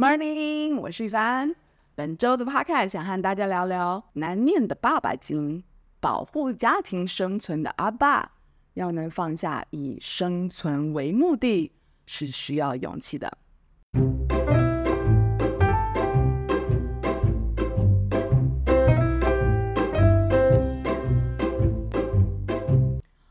[0.00, 1.54] Morning，我是宇凡。
[1.94, 5.62] 本周的 Podcast 想和大家聊聊难念的爸爸经。
[6.00, 8.32] 保护家庭生存的阿爸，
[8.72, 11.72] 要能放下以生存为目的，
[12.06, 13.30] 是需要勇气的。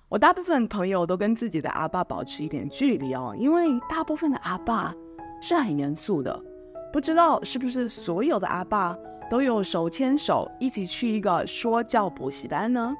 [0.07, 4.93] 我大部分朋友都跟自己的阿爸保持一点距离哦，因为大部分的阿爸
[5.41, 6.43] 是很严肃的。
[6.91, 8.97] 不知道是不是所有的阿爸
[9.29, 12.95] 都有手牵手一起去一个说教补习班呢？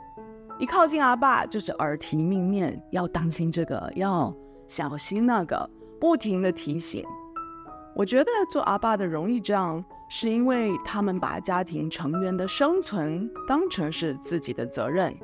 [0.60, 4.34] 一靠近阿爸就是耳提命面，要当心这个，要
[4.68, 7.04] 小心那个，不停的提醒。
[7.96, 15.18] 我觉得做阿爸的容易这样，是因为他们把家庭成员的生存当成是自己的责任。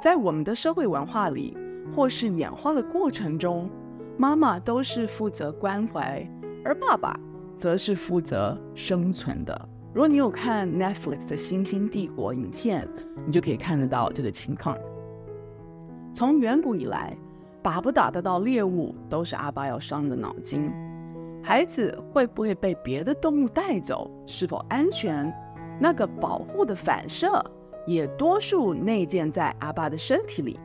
[0.00, 1.56] 在我们的社会文化里，
[1.94, 3.70] 或是演化的过程中，
[4.18, 6.28] 妈妈都是负责关怀，
[6.64, 7.18] 而爸爸
[7.56, 9.68] 则是负责生存的。
[9.92, 12.88] 如果你有看 Netflix 的《星星帝国》影片，
[13.26, 14.76] 你就可以看得到这个情况。
[16.12, 17.16] 从远古以来，
[17.62, 20.70] 打不打得到猎物都是阿爸要伤的脑筋。
[21.42, 25.32] 孩子会不会被别的动物带走，是否安全，
[25.78, 27.44] 那个保护的反射
[27.86, 30.58] 也多数内建在阿爸的身体里。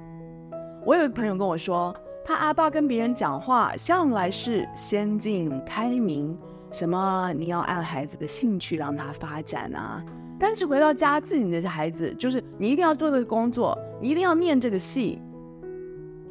[0.86, 1.96] 我有一个朋友跟我说，
[2.26, 6.38] 他阿爸跟别人讲话向来是先进开明。
[6.72, 7.34] 什么？
[7.34, 10.04] 你要按孩子的兴趣让他发展啊！
[10.40, 15.20] 但是回到家，自己的孩子就是你一定要做这个工作，你一定要念这个戏。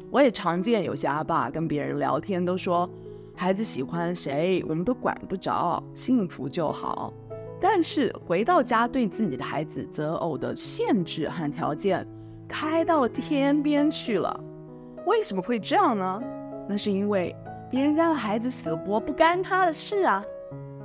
[0.09, 2.89] 我也常见有些阿爸跟别人聊天都说，
[3.35, 7.13] 孩子喜欢谁我们都管不着，幸福就好。
[7.59, 12.07] 但是回到家，对自己的孩子择偶的限制和条件
[12.47, 14.39] 开到天边去了。
[15.05, 16.23] 为什么会这样呢？
[16.67, 17.35] 那是因为。
[17.69, 20.23] 别人家的孩子死活不干他的事啊！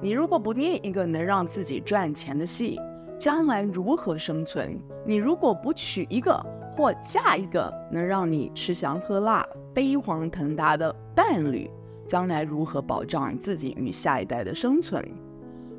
[0.03, 2.78] 你如果不念一个能让自己赚钱的戏，
[3.19, 4.78] 将来如何生存？
[5.06, 6.39] 你如果不娶一个
[6.77, 11.71] 或嫁一个能让你吃香喝辣、飞黄腾达的伴侣，
[12.06, 15.03] 将来如何保障自己与下一代的生存？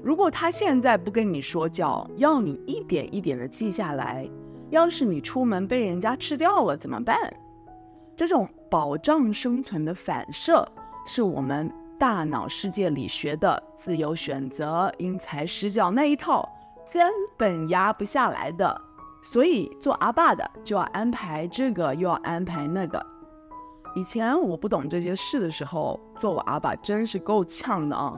[0.01, 4.27] 如果他现在不跟你说教，要你一点一点的记下来，
[4.71, 7.15] 要是你出门被人家吃掉了怎么办？
[8.15, 10.67] 这种保障生存的反射。
[11.05, 16.47] 是我们大脑世界里学的自由选择、因材施教那一套，
[16.91, 18.81] 根本压不下来的。
[19.23, 23.03] 所以做阿爸的就要安排这个，又要安排那个。
[23.95, 28.17] 以前我不懂这些事的时候，做我阿爸真是够呛的啊！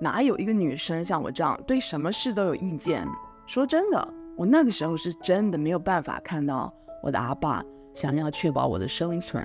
[0.00, 3.06] 哪有一个女生像我这样，对什么事都有意见？
[3.46, 6.72] 说真的，我那个时候是真的没有办法看到
[7.02, 7.62] 我的阿爸
[7.92, 9.44] 想要确保我的生存。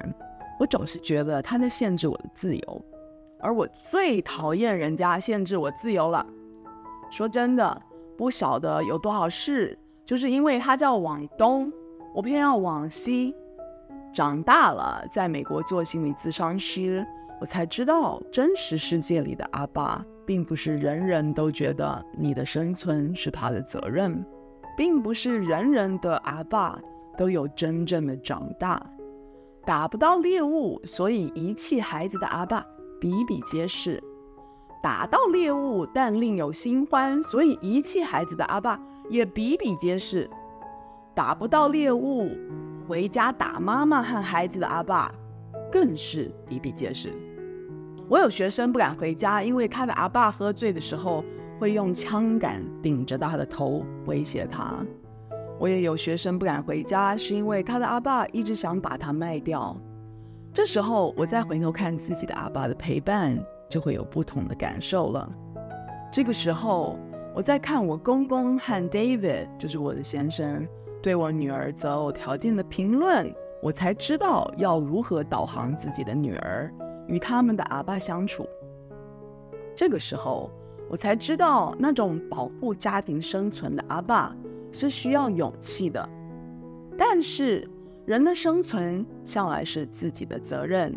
[0.59, 2.85] 我总是觉得他在限制我的自由，
[3.39, 6.25] 而我最讨厌人家限制我自由了。
[7.09, 7.81] 说真的，
[8.17, 11.71] 不晓得有多少事，就是因为他叫往东，
[12.13, 13.33] 我偏要往西。
[14.13, 17.05] 长大了，在美国做心理咨商师，
[17.39, 24.25] 我才知道，真实世界里的阿爸，并不是人人都觉得你的生存是他的责任，
[24.75, 26.79] 并不是人人的阿爸
[27.15, 28.81] 都有真正的长大。
[29.67, 32.65] 打不到猎物，所以遗弃孩子的阿爸
[33.01, 34.01] 比比皆是；
[34.81, 38.79] 打到猎物，但另有新欢，所以遗弃孩子的阿爸
[39.09, 40.29] 也比比皆是。
[41.13, 42.31] 打不到猎物，
[42.87, 45.13] 回家打妈妈和孩子的阿爸
[45.69, 47.13] 更是比比皆是。
[48.07, 51.25] 我有学生不敢回家，因为他的阿爸喝醉的时候
[51.59, 54.77] 会用枪杆顶着他的头威胁他。
[55.59, 59.75] 我也有学生不敢回家，是因为他的阿爸一直想把他卖掉。
[60.53, 63.37] 这时候，我再回头看自己的阿爸的陪伴，
[63.69, 65.29] 就会有不同的感受了。
[66.11, 66.97] 这个时候，
[67.35, 70.67] 我在看我公公和 David，就是我的先生，
[71.01, 73.31] 对我女儿择偶条件的评论，
[73.61, 76.73] 我才知道要如何导航自己的女儿
[77.07, 78.47] 与他们的阿爸相处。
[79.75, 80.49] 这个时候，
[80.89, 84.35] 我才知道那种保护家庭生存的阿爸。
[84.71, 86.09] 是需要勇气的，
[86.97, 87.67] 但是
[88.05, 90.93] 人的生存向来是自己的责任。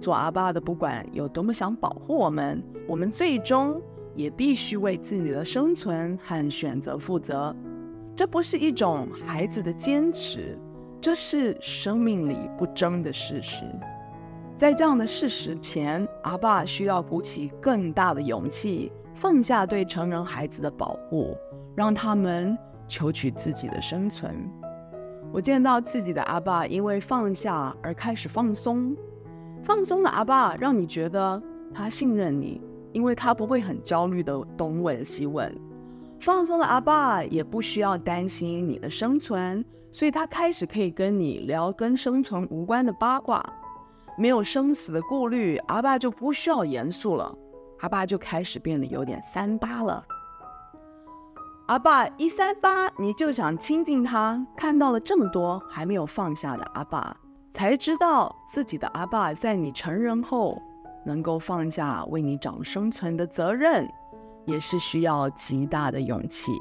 [0.00, 3.80] 做阿爸的，不管有多么想保护我们，我们最终
[4.14, 7.54] 也必须为自己的生存和选择负责。
[8.14, 10.58] 这不是一种孩子的坚持，
[11.00, 13.64] 这是生命里不争的事实。
[14.56, 21.34] 在这样的事实前，阿爸需要鼓起更大的勇气，放下对成人孩子的保护，
[21.74, 22.56] 让他们。
[22.86, 24.34] 求取自己的生存。
[25.32, 28.96] 我见到自己的阿爸因为放下而开始放松，
[29.62, 31.42] 放松的阿爸让你觉得
[31.72, 32.60] 他信任你，
[32.92, 35.52] 因为他不会很焦虑的东问西问。
[36.20, 43.44] 放松的阿爸也不需要担心你的生存，所以他开始可以跟你聊跟生存无关的八卦。
[44.16, 47.36] 没有生死的顾虑，阿爸就不需要严肃了。
[47.80, 50.02] 阿爸就开始变得有点三八了。
[51.66, 54.46] 阿爸一三八，你就想亲近他。
[54.54, 57.16] 看到了这么多还没有放下的阿爸，
[57.54, 60.60] 才知道自己的阿爸在你成人后
[61.06, 63.88] 能够放下为你找生存的责任，
[64.44, 66.52] 也是需要极大的勇气。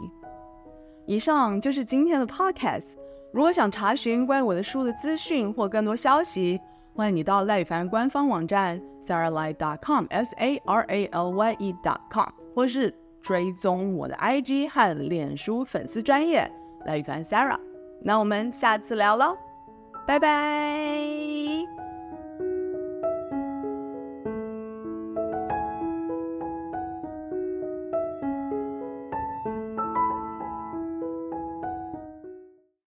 [1.05, 2.93] 以上就是今天的 podcast。
[3.33, 6.61] 如果想查询关于我的书的资讯或更多消息，
[6.95, 16.51] 欢迎你到赖宇凡官方网站 saralye.com，s a r a l y e dot com 或是追踪我的 IG 和脸书粉丝专页
[16.85, 17.57] 赖宇凡 Sarah，。
[18.01, 19.35] 那我们下次聊喽，
[20.05, 21.22] 拜拜。